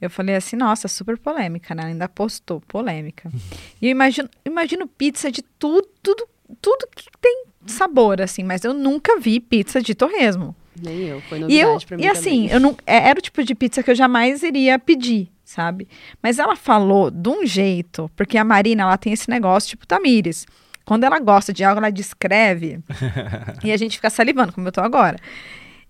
eu 0.00 0.08
falei 0.10 0.34
assim, 0.36 0.56
nossa, 0.56 0.88
super 0.88 1.18
polêmica, 1.18 1.74
né? 1.74 1.82
Ela 1.82 1.90
ainda 1.92 2.08
postou, 2.08 2.60
polêmica. 2.60 3.30
E 3.80 3.86
eu 3.86 3.90
imagino, 3.90 4.28
imagino 4.44 4.86
pizza 4.86 5.30
de 5.30 5.42
tudo, 5.58 5.88
tudo, 6.02 6.26
tudo 6.60 6.88
que 6.94 7.04
tem 7.20 7.44
sabor, 7.66 8.20
assim, 8.20 8.42
mas 8.42 8.64
eu 8.64 8.72
nunca 8.74 9.18
vi 9.18 9.38
pizza 9.40 9.80
de 9.82 9.94
torresmo. 9.94 10.54
Nem 10.82 11.06
eu, 11.08 11.20
foi 11.22 11.38
E, 11.38 11.40
novidade 11.42 11.82
eu, 11.84 11.88
pra 11.88 11.96
mim 11.96 12.02
e 12.02 12.08
assim, 12.08 12.30
também. 12.42 12.50
eu 12.52 12.60
não, 12.60 12.76
é- 12.86 13.08
era 13.08 13.18
o 13.18 13.22
tipo 13.22 13.42
de 13.44 13.54
pizza 13.54 13.82
que 13.82 13.90
eu 13.90 13.94
jamais 13.94 14.42
iria 14.42 14.78
pedir, 14.78 15.30
sabe? 15.44 15.86
Mas 16.22 16.38
ela 16.38 16.56
falou 16.56 17.10
de 17.10 17.28
um 17.28 17.44
jeito, 17.44 18.10
porque 18.16 18.38
a 18.38 18.44
Marina, 18.44 18.84
ela 18.84 18.96
tem 18.96 19.12
esse 19.12 19.28
negócio 19.28 19.68
tipo 19.70 19.86
Tamires. 19.86 20.46
Quando 20.84 21.04
ela 21.04 21.18
gosta 21.20 21.52
de 21.52 21.62
algo, 21.62 21.78
ela 21.78 21.90
descreve 21.90 22.80
e 23.62 23.70
a 23.70 23.76
gente 23.76 23.96
fica 23.96 24.08
salivando, 24.10 24.52
como 24.52 24.66
eu 24.68 24.72
tô 24.72 24.80
agora. 24.80 25.18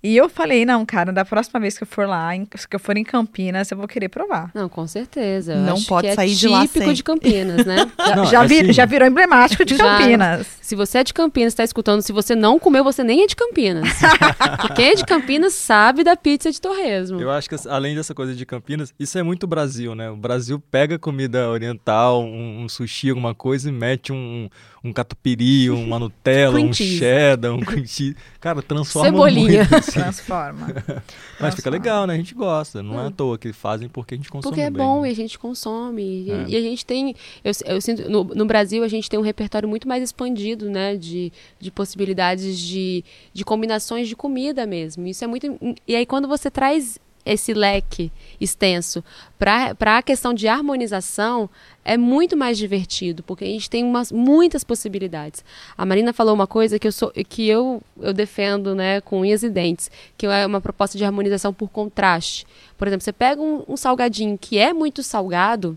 E 0.03 0.17
eu 0.17 0.31
falei, 0.31 0.65
não, 0.65 0.87
cara, 0.87 1.13
da 1.13 1.27
próxima 1.27 1.61
vez 1.61 1.77
que 1.77 1.83
eu 1.85 1.87
for 1.87 2.09
lá, 2.09 2.35
em- 2.35 2.47
que 2.47 2.75
eu 2.75 2.81
for 2.81 2.97
em 2.97 3.05
Campinas, 3.05 3.71
eu 3.71 3.77
vou 3.77 3.87
querer 3.87 4.09
provar. 4.09 4.51
Não, 4.55 4.67
com 4.69 4.87
certeza. 4.87 5.53
Eu 5.53 5.59
Não 5.61 5.75
acho 5.75 5.87
pode 5.87 6.07
que 6.07 6.13
é 6.13 6.15
sair 6.15 6.35
de 6.35 6.49
lá 6.49 6.63
típico 6.63 6.85
sem. 6.87 6.95
de 6.95 7.03
Campinas, 7.05 7.67
né? 7.67 7.91
Não, 8.17 8.25
já, 8.25 8.43
é 8.43 8.47
vi- 8.47 8.61
assim. 8.61 8.73
já 8.73 8.87
virou 8.87 9.07
emblemático 9.07 9.63
de 9.65 9.77
Já. 9.77 9.99
Campinas. 9.99 10.47
se 10.63 10.75
você 10.75 10.99
é 10.99 11.05
de 11.05 11.13
Campinas, 11.13 11.53
está 11.53 11.65
escutando, 11.65 12.01
se 12.01 12.13
você 12.13 12.35
não 12.35 12.59
comeu, 12.59 12.83
você 12.83 13.05
nem 13.05 13.23
é 13.23 13.27
de 13.27 13.37
Campinas. 13.37 13.89
Quem 14.75 14.87
é 14.87 14.95
de 14.95 15.05
Campinas 15.05 15.53
sabe 15.55 16.03
da 16.03 16.17
pizza 16.17 16.51
de 16.51 16.61
torresmo. 16.61 17.21
Eu 17.21 17.31
acho 17.31 17.49
que 17.51 17.57
além 17.69 17.95
dessa 17.95 18.15
coisa 18.15 18.35
de 18.35 18.47
Campinas, 18.47 18.95
isso 18.99 19.19
é 19.19 19.23
muito 19.23 19.47
Brasil, 19.47 19.95
né? 19.95 20.11
O 20.11 20.17
Brasil 20.17 20.59
pega 20.71 20.99
comida 20.99 21.49
oriental, 21.51 22.23
um, 22.23 22.63
um 22.65 22.69
sushi, 22.69 23.11
alguma 23.11 23.35
coisa 23.35 23.69
e 23.69 23.73
mete 23.73 24.13
um, 24.13 24.17
um 24.17 24.49
catupiry, 24.93 25.69
uma 25.71 25.99
Nutella, 26.01 26.59
um 26.59 26.73
cheddar, 26.73 27.53
um 27.55 27.61
cream 27.61 27.87
cheese. 27.87 28.17
Cara, 28.41 28.63
transforma 28.63 29.09
Cebolinha. 29.09 29.61
muito. 29.61 29.75
Assim. 29.75 29.93
Transforma. 30.01 30.67
Mas 31.39 31.55
fica 31.55 31.69
legal, 31.69 32.07
né? 32.07 32.15
A 32.15 32.17
gente 32.17 32.35
gosta. 32.35 32.83
Não 32.83 32.97
hum. 32.97 33.01
é 33.01 33.07
à 33.09 33.11
toa 33.11 33.37
que 33.37 33.53
fazem 33.53 33.89
porque 33.89 34.15
a 34.15 34.17
gente 34.17 34.31
consome 34.31 34.53
Porque 34.53 34.63
é 34.63 34.71
bem, 34.71 34.83
bom 34.83 35.03
né? 35.03 35.09
e 35.09 35.13
a 35.13 35.15
gente 35.15 35.39
consome. 35.39 36.31
É. 36.31 36.45
E, 36.49 36.57
a 36.57 36.61
gente 36.61 36.85
tem... 36.87 37.15
Eu, 37.45 37.53
eu 37.67 37.81
sinto... 37.81 38.09
No, 38.09 38.25
no, 38.25 38.47
Brasil, 38.47 38.83
a 38.83 38.89
gente 38.89 39.11
tem 39.11 39.19
um 39.19 39.23
repertório 39.23 39.69
muito 39.69 39.87
mais 39.87 40.03
expandido, 40.03 40.71
né? 40.71 40.97
De, 40.97 41.31
de 41.59 41.71
possibilidades 41.71 42.59
de, 42.59 43.05
de 43.33 43.45
combinações 43.45 44.09
de 44.09 44.17
comida 44.17 44.67
mesmo. 44.67 45.07
Isso 45.07 45.23
é 45.23 45.27
muito... 45.27 45.59
E 45.87 45.95
aí, 45.95 46.07
quando 46.07 46.27
você 46.27 46.51
traz 46.51 46.99
esse 47.25 47.53
leque 47.53 48.11
extenso 48.41 49.05
para 49.39 49.99
a 49.99 50.03
questão 50.03 50.33
de 50.33 50.49
harmonização 50.49 51.49
é 51.85 51.97
muito 51.97 52.37
mais 52.37 52.59
divertido, 52.59 53.23
porque 53.23 53.45
a 53.45 53.49
gente 53.49 53.69
tem 53.69 53.85
umas, 53.85 54.13
muitas 54.13 54.65
possibilidades. 54.65 55.45
A 55.77 55.85
Marina 55.85 56.13
falou 56.13 56.35
uma 56.35 56.47
coisa 56.47 56.79
que 56.79 56.87
eu, 56.87 56.93
sou, 56.93 57.11
que 57.29 57.49
eu, 57.49 57.83
eu 58.01 58.13
defendo 58.13 58.75
né, 58.75 59.01
com 59.01 59.21
unhas 59.21 59.43
e 59.43 59.51
dentes, 59.51 59.91
que 60.17 60.27
é 60.27 60.47
uma 60.47 60.61
proposta 60.61 60.97
de 60.97 61.05
harmonização 61.05 61.53
por 61.53 61.69
contraste. 61.69 62.47
Por 62.77 62.87
exemplo, 62.87 63.05
você 63.05 63.13
pega 63.13 63.41
um, 63.41 63.65
um 63.69 63.77
salgadinho 63.77 64.39
que 64.39 64.59
é 64.59 64.73
muito 64.73 65.03
salgado, 65.03 65.77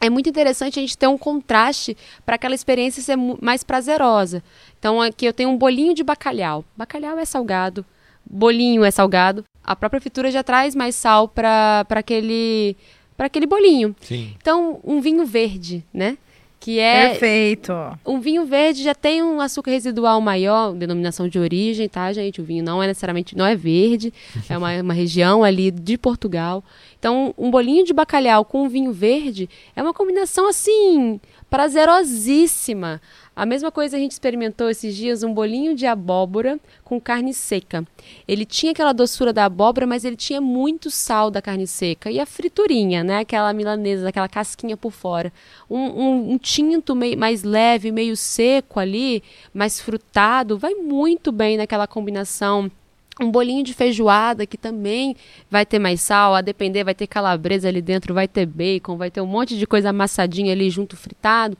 é 0.00 0.08
muito 0.08 0.30
interessante 0.30 0.78
a 0.78 0.82
gente 0.82 0.96
ter 0.96 1.06
um 1.06 1.18
contraste 1.18 1.96
para 2.24 2.36
aquela 2.36 2.54
experiência 2.54 3.02
ser 3.02 3.16
mais 3.16 3.62
prazerosa. 3.62 4.42
Então, 4.78 5.00
aqui 5.00 5.26
eu 5.26 5.32
tenho 5.32 5.50
um 5.50 5.58
bolinho 5.58 5.94
de 5.94 6.02
bacalhau. 6.02 6.64
Bacalhau 6.74 7.18
é 7.18 7.24
salgado, 7.24 7.84
bolinho 8.24 8.82
é 8.82 8.90
salgado, 8.90 9.44
a 9.64 9.76
própria 9.76 10.00
fritura 10.00 10.30
já 10.30 10.42
traz 10.42 10.74
mais 10.74 10.94
sal 10.94 11.28
para 11.28 11.86
aquele 11.88 12.76
para 13.16 13.26
aquele 13.26 13.46
bolinho. 13.46 13.94
Sim. 14.00 14.34
Então, 14.40 14.80
um 14.82 15.00
vinho 15.00 15.26
verde, 15.26 15.84
né? 15.92 16.16
Que 16.58 16.78
é 16.78 17.08
Perfeito. 17.08 17.72
Um 18.04 18.20
vinho 18.20 18.44
verde 18.44 18.82
já 18.82 18.94
tem 18.94 19.22
um 19.22 19.40
açúcar 19.40 19.70
residual 19.70 20.20
maior, 20.20 20.74
denominação 20.74 21.26
de 21.26 21.38
origem, 21.38 21.88
tá, 21.88 22.12
gente? 22.12 22.40
O 22.40 22.44
vinho 22.44 22.62
não 22.62 22.82
é 22.82 22.86
necessariamente 22.86 23.34
não 23.36 23.46
é 23.46 23.56
verde, 23.56 24.12
é 24.48 24.58
uma, 24.58 24.70
uma 24.80 24.92
região 24.92 25.42
ali 25.42 25.70
de 25.70 25.96
Portugal. 25.96 26.62
Então, 26.98 27.34
um 27.36 27.50
bolinho 27.50 27.84
de 27.84 27.94
bacalhau 27.94 28.44
com 28.44 28.64
um 28.64 28.68
vinho 28.68 28.92
verde 28.92 29.48
é 29.74 29.82
uma 29.82 29.94
combinação 29.94 30.46
assim 30.46 31.18
prazerosíssima. 31.48 33.00
A 33.40 33.46
mesma 33.46 33.72
coisa 33.72 33.96
a 33.96 33.98
gente 33.98 34.12
experimentou 34.12 34.68
esses 34.68 34.94
dias 34.94 35.22
um 35.22 35.32
bolinho 35.32 35.74
de 35.74 35.86
abóbora 35.86 36.60
com 36.84 37.00
carne 37.00 37.32
seca. 37.32 37.86
Ele 38.28 38.44
tinha 38.44 38.72
aquela 38.72 38.92
doçura 38.92 39.32
da 39.32 39.46
abóbora, 39.46 39.86
mas 39.86 40.04
ele 40.04 40.14
tinha 40.14 40.42
muito 40.42 40.90
sal 40.90 41.30
da 41.30 41.40
carne 41.40 41.66
seca. 41.66 42.10
E 42.10 42.20
a 42.20 42.26
friturinha, 42.26 43.02
né? 43.02 43.20
Aquela 43.20 43.50
milanesa, 43.54 44.10
aquela 44.10 44.28
casquinha 44.28 44.76
por 44.76 44.90
fora. 44.90 45.32
Um, 45.70 45.78
um, 45.78 46.32
um 46.32 46.36
tinto 46.36 46.94
meio, 46.94 47.16
mais 47.16 47.42
leve, 47.42 47.90
meio 47.90 48.14
seco 48.14 48.78
ali, 48.78 49.22
mais 49.54 49.80
frutado, 49.80 50.58
vai 50.58 50.74
muito 50.74 51.32
bem 51.32 51.56
naquela 51.56 51.86
combinação 51.86 52.70
um 53.18 53.30
bolinho 53.30 53.62
de 53.62 53.74
feijoada 53.74 54.46
que 54.46 54.56
também 54.56 55.14
vai 55.50 55.64
ter 55.66 55.78
mais 55.78 56.00
sal, 56.00 56.34
a 56.34 56.40
depender 56.40 56.84
vai 56.84 56.94
ter 56.94 57.06
calabresa 57.06 57.68
ali 57.68 57.82
dentro, 57.82 58.14
vai 58.14 58.26
ter 58.26 58.46
bacon, 58.46 58.96
vai 58.96 59.10
ter 59.10 59.20
um 59.20 59.26
monte 59.26 59.58
de 59.58 59.66
coisa 59.66 59.90
amassadinha 59.90 60.52
ali 60.52 60.70
junto 60.70 60.96
fritado 60.96 61.56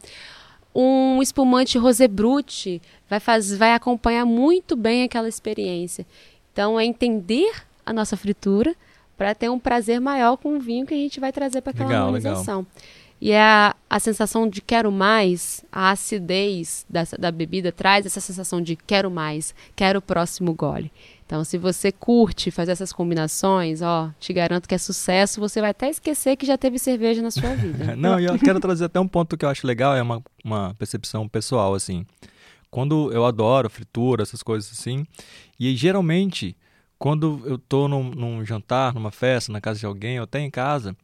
um 0.74 1.20
espumante 1.22 1.78
rosé 1.78 2.06
brut 2.06 2.80
vai, 3.08 3.20
faz, 3.20 3.56
vai 3.56 3.74
acompanhar 3.74 4.24
muito 4.24 4.76
bem 4.76 5.02
aquela 5.02 5.28
experiência. 5.28 6.06
Então, 6.52 6.78
é 6.78 6.84
entender 6.84 7.52
a 7.84 7.92
nossa 7.92 8.16
fritura 8.16 8.74
para 9.16 9.34
ter 9.34 9.50
um 9.50 9.58
prazer 9.58 10.00
maior 10.00 10.36
com 10.36 10.56
o 10.56 10.60
vinho 10.60 10.86
que 10.86 10.94
a 10.94 10.96
gente 10.96 11.20
vai 11.20 11.32
trazer 11.32 11.60
para 11.60 11.72
aquela 11.72 11.88
legal, 11.88 12.04
harmonização. 12.04 12.58
Legal. 12.60 12.72
E 13.20 13.32
é 13.32 13.42
a, 13.42 13.76
a 13.88 14.00
sensação 14.00 14.48
de 14.48 14.62
quero 14.62 14.90
mais, 14.90 15.62
a 15.70 15.90
acidez 15.90 16.86
da, 16.88 17.02
da 17.18 17.30
bebida 17.30 17.70
traz 17.70 18.06
essa 18.06 18.20
sensação 18.20 18.62
de 18.62 18.76
quero 18.76 19.10
mais, 19.10 19.54
quero 19.76 19.98
o 19.98 20.02
próximo 20.02 20.54
gole. 20.54 20.90
Então, 21.26 21.44
se 21.44 21.58
você 21.58 21.92
curte 21.92 22.50
fazer 22.50 22.72
essas 22.72 22.92
combinações, 22.92 23.82
ó, 23.82 24.10
te 24.18 24.32
garanto 24.32 24.68
que 24.68 24.74
é 24.74 24.78
sucesso. 24.78 25.38
Você 25.38 25.60
vai 25.60 25.70
até 25.70 25.88
esquecer 25.88 26.34
que 26.34 26.44
já 26.44 26.58
teve 26.58 26.76
cerveja 26.76 27.22
na 27.22 27.30
sua 27.30 27.54
vida. 27.54 27.94
Não, 27.94 28.18
e 28.18 28.24
eu 28.24 28.36
quero 28.36 28.58
trazer 28.58 28.86
até 28.86 28.98
um 28.98 29.06
ponto 29.06 29.36
que 29.36 29.44
eu 29.44 29.48
acho 29.48 29.64
legal, 29.64 29.94
é 29.94 30.02
uma, 30.02 30.20
uma 30.44 30.74
percepção 30.74 31.28
pessoal, 31.28 31.74
assim. 31.74 32.04
Quando 32.68 33.12
eu 33.12 33.24
adoro 33.24 33.70
fritura, 33.70 34.22
essas 34.24 34.42
coisas 34.42 34.72
assim, 34.72 35.06
e 35.58 35.76
geralmente, 35.76 36.56
quando 36.98 37.40
eu 37.44 37.58
tô 37.58 37.86
num, 37.86 38.10
num 38.10 38.44
jantar, 38.44 38.92
numa 38.92 39.12
festa, 39.12 39.52
na 39.52 39.60
casa 39.60 39.78
de 39.78 39.86
alguém, 39.86 40.18
ou 40.18 40.24
até 40.24 40.40
em 40.40 40.50
casa, 40.50 40.96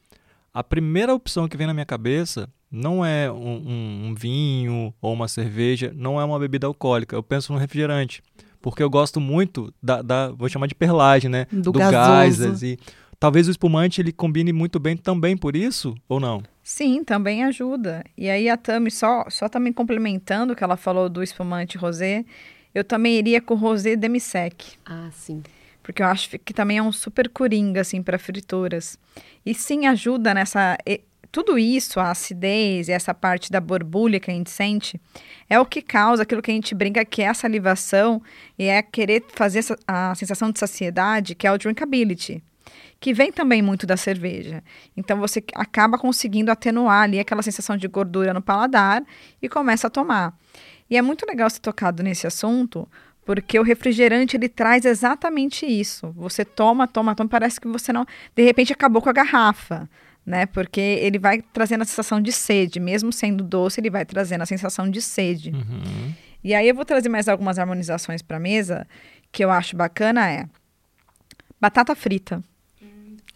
a 0.57 0.65
primeira 0.65 1.13
opção 1.13 1.47
que 1.47 1.55
vem 1.55 1.67
na 1.67 1.75
minha 1.75 1.85
cabeça 1.85 2.49
não 2.71 3.05
é 3.05 3.31
um, 3.31 3.37
um, 3.37 4.07
um 4.07 4.15
vinho 4.15 4.95
ou 5.03 5.13
uma 5.13 5.29
cerveja, 5.29 5.93
não 5.95 6.19
é 6.19 6.25
uma 6.25 6.39
bebida 6.39 6.67
alcoólica. 6.67 7.15
Eu 7.15 7.23
penso 7.23 7.53
no 7.53 7.59
refrigerante 7.59 8.23
porque 8.63 8.83
eu 8.83 8.89
gosto 8.89 9.21
muito 9.21 9.71
da, 9.83 10.01
da 10.01 10.31
vou 10.31 10.49
chamar 10.49 10.67
de 10.67 10.75
perlagem, 10.75 11.31
né? 11.31 11.47
Do, 11.53 11.73
do 11.73 11.79
gás. 11.79 12.63
E 12.63 12.79
talvez 13.21 13.49
o 13.49 13.51
espumante 13.51 14.01
ele 14.01 14.13
combine 14.13 14.51
muito 14.51 14.81
bem 14.81 14.97
também 14.97 15.37
por 15.37 15.55
isso, 15.55 15.95
ou 16.09 16.19
não? 16.19 16.43
Sim, 16.63 17.05
também 17.05 17.45
ajuda. 17.45 18.03
E 18.17 18.31
aí 18.31 18.49
a 18.49 18.57
Tami, 18.57 18.91
só, 18.91 19.27
só 19.29 19.51
também 19.51 19.75
complementando 19.75 20.55
o 20.55 20.57
que 20.57 20.65
ela 20.65 20.79
falou 20.79 21.11
do 21.11 21.23
espumante 21.23 21.77
rosé, 21.77 22.25
eu 22.75 22.83
também 22.83 23.19
iria 23.19 23.43
com 23.43 23.53
o 23.53 23.59
rosé 23.59 23.95
demi-sec. 23.95 24.79
Ah, 24.87 25.11
sim. 25.13 25.43
Porque 25.87 26.03
eu 26.03 26.07
acho 26.09 26.37
que 26.41 26.53
também 26.53 26.79
é 26.79 26.83
um 26.83 26.91
super 26.91 27.29
coringa, 27.29 27.81
assim, 27.81 28.03
para 28.03 28.19
frituras. 28.19 28.99
E 29.45 29.55
sim 29.55 29.87
ajuda 29.87 30.35
nessa 30.35 30.77
tudo 31.31 31.57
isso, 31.57 32.01
a 32.01 32.11
acidez 32.11 32.89
e 32.89 32.93
essa 32.93 33.15
parte 33.15 33.53
da 33.53 33.61
borbulha 33.61 34.19
que 34.19 34.29
a 34.29 34.35
gente 34.35 34.51
sente, 34.51 35.01
é 35.49 35.61
o 35.61 35.65
que 35.65 35.81
causa 35.81 36.25
aquilo 36.25 36.43
que 36.43 36.51
a 36.51 36.55
gente 36.55 36.75
brinca 36.75 37.05
que 37.05 37.23
é 37.23 37.29
a 37.29 37.35
salivação 37.35 38.21
e 38.59 38.65
é 38.65 38.83
querer 38.83 39.23
fazer 39.29 39.61
essa, 39.61 39.79
a 39.87 40.13
sensação 40.17 40.51
de 40.51 40.59
saciedade, 40.59 41.37
que 41.37 41.47
é 41.47 41.53
o 41.53 41.59
drinkability, 41.59 42.43
que 42.99 43.15
vem 43.15 43.31
também 43.31 43.63
muito 43.63 43.87
da 43.87 43.97
cerveja. 43.97 44.65
Então 44.97 45.21
você 45.21 45.45
acaba 45.55 45.99
conseguindo 45.99 46.51
atenuar 46.51 47.03
ali 47.03 47.21
aquela 47.21 47.43
sensação 47.43 47.77
de 47.77 47.87
gordura 47.87 48.35
no 48.35 48.43
paladar 48.43 49.05
e 49.41 49.49
começa 49.49 49.87
a 49.87 49.91
tomar. 49.91 50.37
E 50.91 50.97
é 50.97 51.03
muito 51.03 51.25
legal 51.27 51.49
ser 51.49 51.61
tocado 51.61 52.03
nesse 52.03 52.27
assunto, 52.27 52.89
porque 53.27 53.59
o 53.59 53.63
refrigerante 53.63 54.37
ele 54.37 54.49
traz 54.49 54.87
exatamente 54.87 55.67
isso. 55.67 56.11
Você 56.17 56.45
toma, 56.45 56.89
toma, 56.89 57.15
toma, 57.15 57.29
parece 57.29 57.61
que 57.61 57.69
você 57.69 57.93
não, 57.93 58.07
de 58.35 58.43
repente 58.43 58.73
acabou 58.73 59.03
com 59.03 59.11
a 59.11 59.13
garrafa 59.13 59.87
né? 60.27 60.45
Porque 60.45 60.81
ele 60.81 61.21
vai 61.21 61.41
trazendo 61.41 61.83
a 61.83 61.85
sensação 61.85 62.21
de 62.21 62.33
sede, 62.33 62.81
mesmo 62.81 63.13
sendo 63.13 63.45
doce, 63.45 63.81
ele 63.81 63.89
vai 63.89 64.05
trazendo 64.05 64.43
a 64.43 64.47
sensação 64.47 64.91
de 64.91 65.01
sede. 65.01 65.51
Uhum. 65.51 66.13
E 66.43 66.53
aí 66.53 66.69
eu 66.69 66.75
vou 66.75 66.85
trazer 66.85 67.09
mais 67.09 67.29
algumas 67.29 67.59
harmonizações 67.59 68.23
para 68.23 68.41
mesa 68.41 68.87
que 69.31 69.45
eu 69.45 69.51
acho 69.51 69.77
bacana 69.77 70.29
é 70.29 70.47
batata 71.61 71.95
frita. 71.95 72.43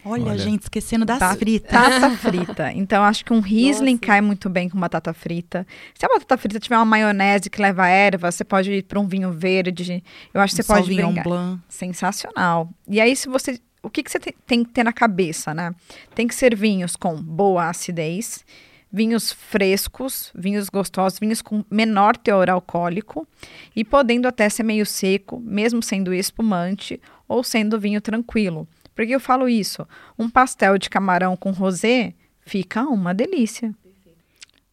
Olha, 0.04 0.24
Olha, 0.24 0.38
gente, 0.38 0.62
esquecendo 0.62 1.04
das 1.04 1.18
batata 1.18 1.38
fritas. 1.38 1.72
Batata 1.72 2.10
frita. 2.16 2.72
Então, 2.72 3.02
acho 3.02 3.24
que 3.24 3.32
um 3.32 3.40
Riesling 3.40 3.92
Nossa. 3.92 4.06
cai 4.06 4.20
muito 4.20 4.48
bem 4.48 4.68
com 4.68 4.78
batata 4.78 5.12
frita. 5.12 5.66
Se 5.94 6.04
a 6.06 6.08
batata 6.08 6.36
frita 6.38 6.58
tiver 6.58 6.76
uma 6.76 6.84
maionese 6.84 7.50
que 7.50 7.60
leva 7.60 7.86
erva, 7.88 8.30
você 8.30 8.44
pode 8.44 8.72
ir 8.72 8.82
para 8.82 8.98
um 8.98 9.06
vinho 9.06 9.32
verde. 9.32 10.02
Eu 10.32 10.40
acho 10.40 10.54
que 10.54 10.62
você 10.62 10.72
um 10.72 10.76
pode 10.76 10.94
brincar. 10.94 11.24
Blanc. 11.24 11.60
Sensacional. 11.68 12.70
E 12.88 13.00
aí, 13.00 13.14
se 13.14 13.28
você 13.28 13.60
o 13.82 13.88
que, 13.88 14.02
que 14.02 14.10
você 14.10 14.18
tem, 14.18 14.34
tem 14.46 14.64
que 14.64 14.70
ter 14.72 14.84
na 14.84 14.92
cabeça, 14.92 15.54
né? 15.54 15.74
Tem 16.14 16.26
que 16.26 16.34
ser 16.34 16.54
vinhos 16.54 16.96
com 16.96 17.16
boa 17.16 17.70
acidez, 17.70 18.44
vinhos 18.92 19.32
frescos, 19.32 20.30
vinhos 20.34 20.68
gostosos, 20.68 21.18
vinhos 21.18 21.40
com 21.40 21.64
menor 21.70 22.16
teor 22.16 22.50
alcoólico 22.50 23.26
e 23.74 23.84
podendo 23.84 24.26
até 24.26 24.48
ser 24.48 24.64
meio 24.64 24.84
seco, 24.84 25.40
mesmo 25.40 25.82
sendo 25.82 26.12
espumante 26.12 27.00
ou 27.28 27.42
sendo 27.44 27.78
vinho 27.78 28.00
tranquilo. 28.00 28.68
Por 28.94 29.06
que 29.06 29.12
eu 29.12 29.20
falo 29.20 29.48
isso? 29.48 29.86
Um 30.18 30.28
pastel 30.28 30.78
de 30.78 30.90
camarão 30.90 31.36
com 31.36 31.50
rosé 31.50 32.14
fica 32.40 32.82
uma 32.82 33.14
delícia. 33.14 33.74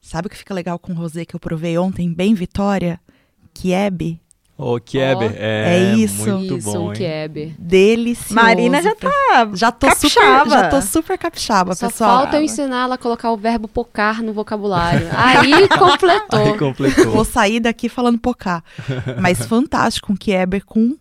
Sabe 0.02 0.28
o 0.28 0.30
que 0.30 0.38
fica 0.38 0.54
legal 0.54 0.80
com 0.80 0.94
rosé 0.94 1.26
que 1.26 1.36
eu 1.36 1.40
provei 1.40 1.78
ontem, 1.78 2.14
bem 2.14 2.34
Vitória? 2.34 3.00
Kiebe. 3.54 4.22
O 4.58 4.80
Kieber, 4.80 5.32
oh, 5.32 5.36
é, 5.38 5.76
é, 5.76 5.94
isso. 5.94 6.28
muito 6.28 6.58
isso, 6.58 6.72
bom, 6.72 6.90
um 6.90 6.94
Kieber. 6.94 7.54
Delicioso. 7.60 8.34
Marina 8.34 8.82
já 8.82 8.96
tá 8.96 9.12
já 9.54 9.72
tô 9.72 9.86
capixaba. 9.86 10.40
super, 10.40 10.50
já 10.50 10.70
tô 10.70 10.82
super 10.82 11.18
capixaba, 11.18 11.76
Só 11.76 11.88
pessoal. 11.88 12.22
falta 12.22 12.38
eu 12.38 12.44
ensinar 12.44 12.86
ela 12.86 12.96
a 12.96 12.98
colocar 12.98 13.32
o 13.32 13.38
verbo 13.38 13.68
pocar 13.68 14.24
no 14.24 14.34
vocabulário. 14.34 15.10
Aí 15.14 15.70
completou. 15.70 16.40
Aí 16.40 16.58
completou. 16.58 17.12
Vou 17.12 17.24
sair 17.24 17.60
daqui 17.60 17.88
falando 17.88 18.18
pocar. 18.18 18.64
Mas 19.22 19.46
fantástico 19.46 20.12
um 20.12 20.16
Kieber 20.16 20.66
com 20.66 20.98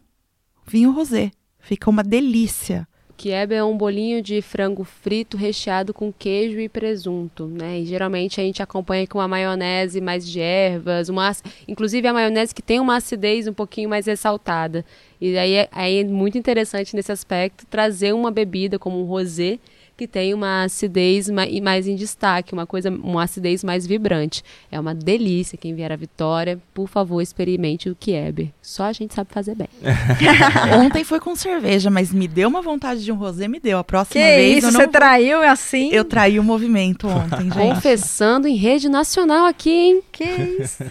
vinho 0.66 0.92
rosé. 0.92 1.30
Fica 1.58 1.88
uma 1.88 2.02
delícia. 2.02 2.87
Kiebe 3.16 3.54
é 3.54 3.64
um 3.64 3.76
bolinho 3.76 4.20
de 4.20 4.42
frango 4.42 4.85
frito 4.85 5.37
recheado 5.37 5.94
com 5.94 6.12
queijo 6.12 6.61
e 6.61 6.68
presunto, 6.68 7.46
né? 7.46 7.80
E 7.80 7.87
geralmente 7.87 8.40
a 8.40 8.44
gente 8.44 8.62
acompanha 8.62 9.06
com 9.06 9.18
uma 9.18 9.26
maionese 9.26 10.00
mais 10.00 10.28
de 10.28 10.40
ervas, 10.40 11.08
uma, 11.08 11.35
inclusive 11.66 12.06
a 12.06 12.12
maionese 12.12 12.54
que 12.54 12.62
tem 12.62 12.78
uma 12.78 12.96
acidez 12.96 13.49
um 13.49 13.54
pouquinho 13.54 13.88
mais 13.88 14.06
ressaltada. 14.06 14.85
E 15.20 15.37
aí 15.38 15.54
é, 15.54 15.68
aí 15.73 16.00
é 16.00 16.04
muito 16.04 16.37
interessante 16.37 16.94
nesse 16.94 17.11
aspecto 17.11 17.66
trazer 17.66 18.12
uma 18.12 18.30
bebida 18.30 18.78
como 18.78 19.00
um 19.00 19.04
rosé 19.04 19.58
que 19.97 20.07
tem 20.07 20.35
uma 20.35 20.65
acidez 20.65 21.31
mais 21.31 21.88
em 21.88 21.95
destaque, 21.95 22.53
uma 22.53 22.67
coisa, 22.67 22.91
uma 22.91 23.23
acidez 23.23 23.65
mais 23.65 23.87
vibrante. 23.87 24.43
É 24.71 24.79
uma 24.79 24.95
delícia. 24.95 25.57
Quem 25.57 25.75
vier 25.75 25.91
a 25.91 25.97
Vitória, 25.97 26.61
por 26.75 26.87
favor, 26.87 27.21
experimente 27.23 27.88
o 27.88 27.97
Kieber. 27.97 28.49
Só 28.61 28.85
a 28.85 28.93
gente 28.93 29.15
sabe 29.15 29.31
fazer 29.33 29.55
bem. 29.55 29.69
Ontem 30.79 31.03
foi 31.03 31.19
com 31.19 31.35
cerveja, 31.35 31.91
mas 31.91 32.12
me 32.12 32.29
deu 32.29 32.49
uma 32.49 32.61
vontade 32.61 33.03
de 33.03 33.11
um 33.11 33.17
rosé, 33.17 33.49
me 33.49 33.59
deu. 33.59 33.79
A 33.79 33.85
próxima 33.85 34.23
que 34.23 34.37
vez 34.37 34.59
isso, 34.59 34.67
eu 34.67 34.73
não 34.73 34.81
você 34.81 34.88
traiu 34.88 35.43
assim? 35.43 35.91
Eu 35.91 36.05
traí 36.05 36.38
o 36.38 36.45
movimento 36.45 37.09
ontem, 37.09 37.50
gente. 37.50 37.55
Confessando 37.55 38.47
em 38.47 38.57
rede 38.57 38.88
nacional 38.88 39.47
aqui, 39.47 39.71
hein? 39.71 40.03
Que 40.12 40.25
isso. 40.61 40.85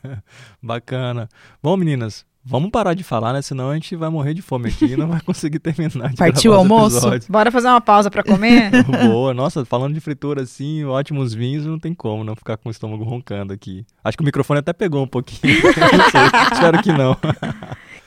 Bacana. 0.62 1.28
Bom, 1.62 1.76
meninas, 1.76 2.24
Vamos 2.48 2.70
parar 2.70 2.94
de 2.94 3.02
falar, 3.02 3.32
né? 3.32 3.42
Senão 3.42 3.70
a 3.70 3.74
gente 3.74 3.96
vai 3.96 4.08
morrer 4.08 4.32
de 4.32 4.40
fome 4.40 4.68
aqui 4.68 4.84
e 4.84 4.96
não 4.96 5.08
vai 5.08 5.20
conseguir 5.26 5.58
terminar 5.58 6.10
de 6.10 6.16
Partiu 6.16 6.52
o 6.52 6.54
almoço? 6.54 7.00
Bora 7.28 7.50
fazer 7.50 7.66
uma 7.66 7.80
pausa 7.80 8.08
para 8.08 8.22
comer? 8.22 8.70
Boa. 9.08 9.34
Nossa, 9.34 9.64
falando 9.64 9.94
de 9.94 10.00
fritura 10.00 10.42
assim, 10.42 10.84
ótimos 10.84 11.34
vinhos, 11.34 11.66
não 11.66 11.76
tem 11.76 11.92
como 11.92 12.22
não 12.22 12.36
ficar 12.36 12.56
com 12.56 12.68
o 12.68 12.72
estômago 12.72 13.02
roncando 13.02 13.52
aqui. 13.52 13.84
Acho 14.04 14.16
que 14.16 14.22
o 14.22 14.24
microfone 14.24 14.60
até 14.60 14.72
pegou 14.72 15.02
um 15.02 15.08
pouquinho. 15.08 15.56
não 15.60 16.10
sei. 16.10 16.20
Espero 16.52 16.82
que 16.82 16.92
não. 16.92 17.16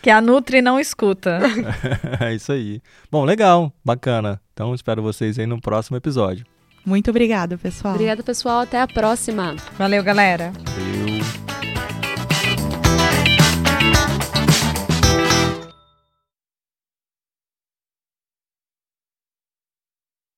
que 0.01 0.09
a 0.09 0.21
Nutri 0.21 0.61
não 0.61 0.79
escuta. 0.79 1.41
é 2.21 2.33
isso 2.33 2.53
aí. 2.53 2.81
Bom, 3.11 3.25
legal. 3.25 3.73
Bacana. 3.83 4.39
Então 4.53 4.73
espero 4.73 5.01
vocês 5.01 5.37
aí 5.37 5.45
no 5.45 5.59
próximo 5.59 5.97
episódio. 5.97 6.45
Muito 6.85 7.09
obrigada, 7.09 7.57
pessoal. 7.57 7.93
Obrigada, 7.93 8.23
pessoal. 8.23 8.61
Até 8.61 8.79
a 8.79 8.87
próxima. 8.87 9.57
Valeu, 9.77 10.01
galera. 10.01 10.53
Valeu. 10.65 11.08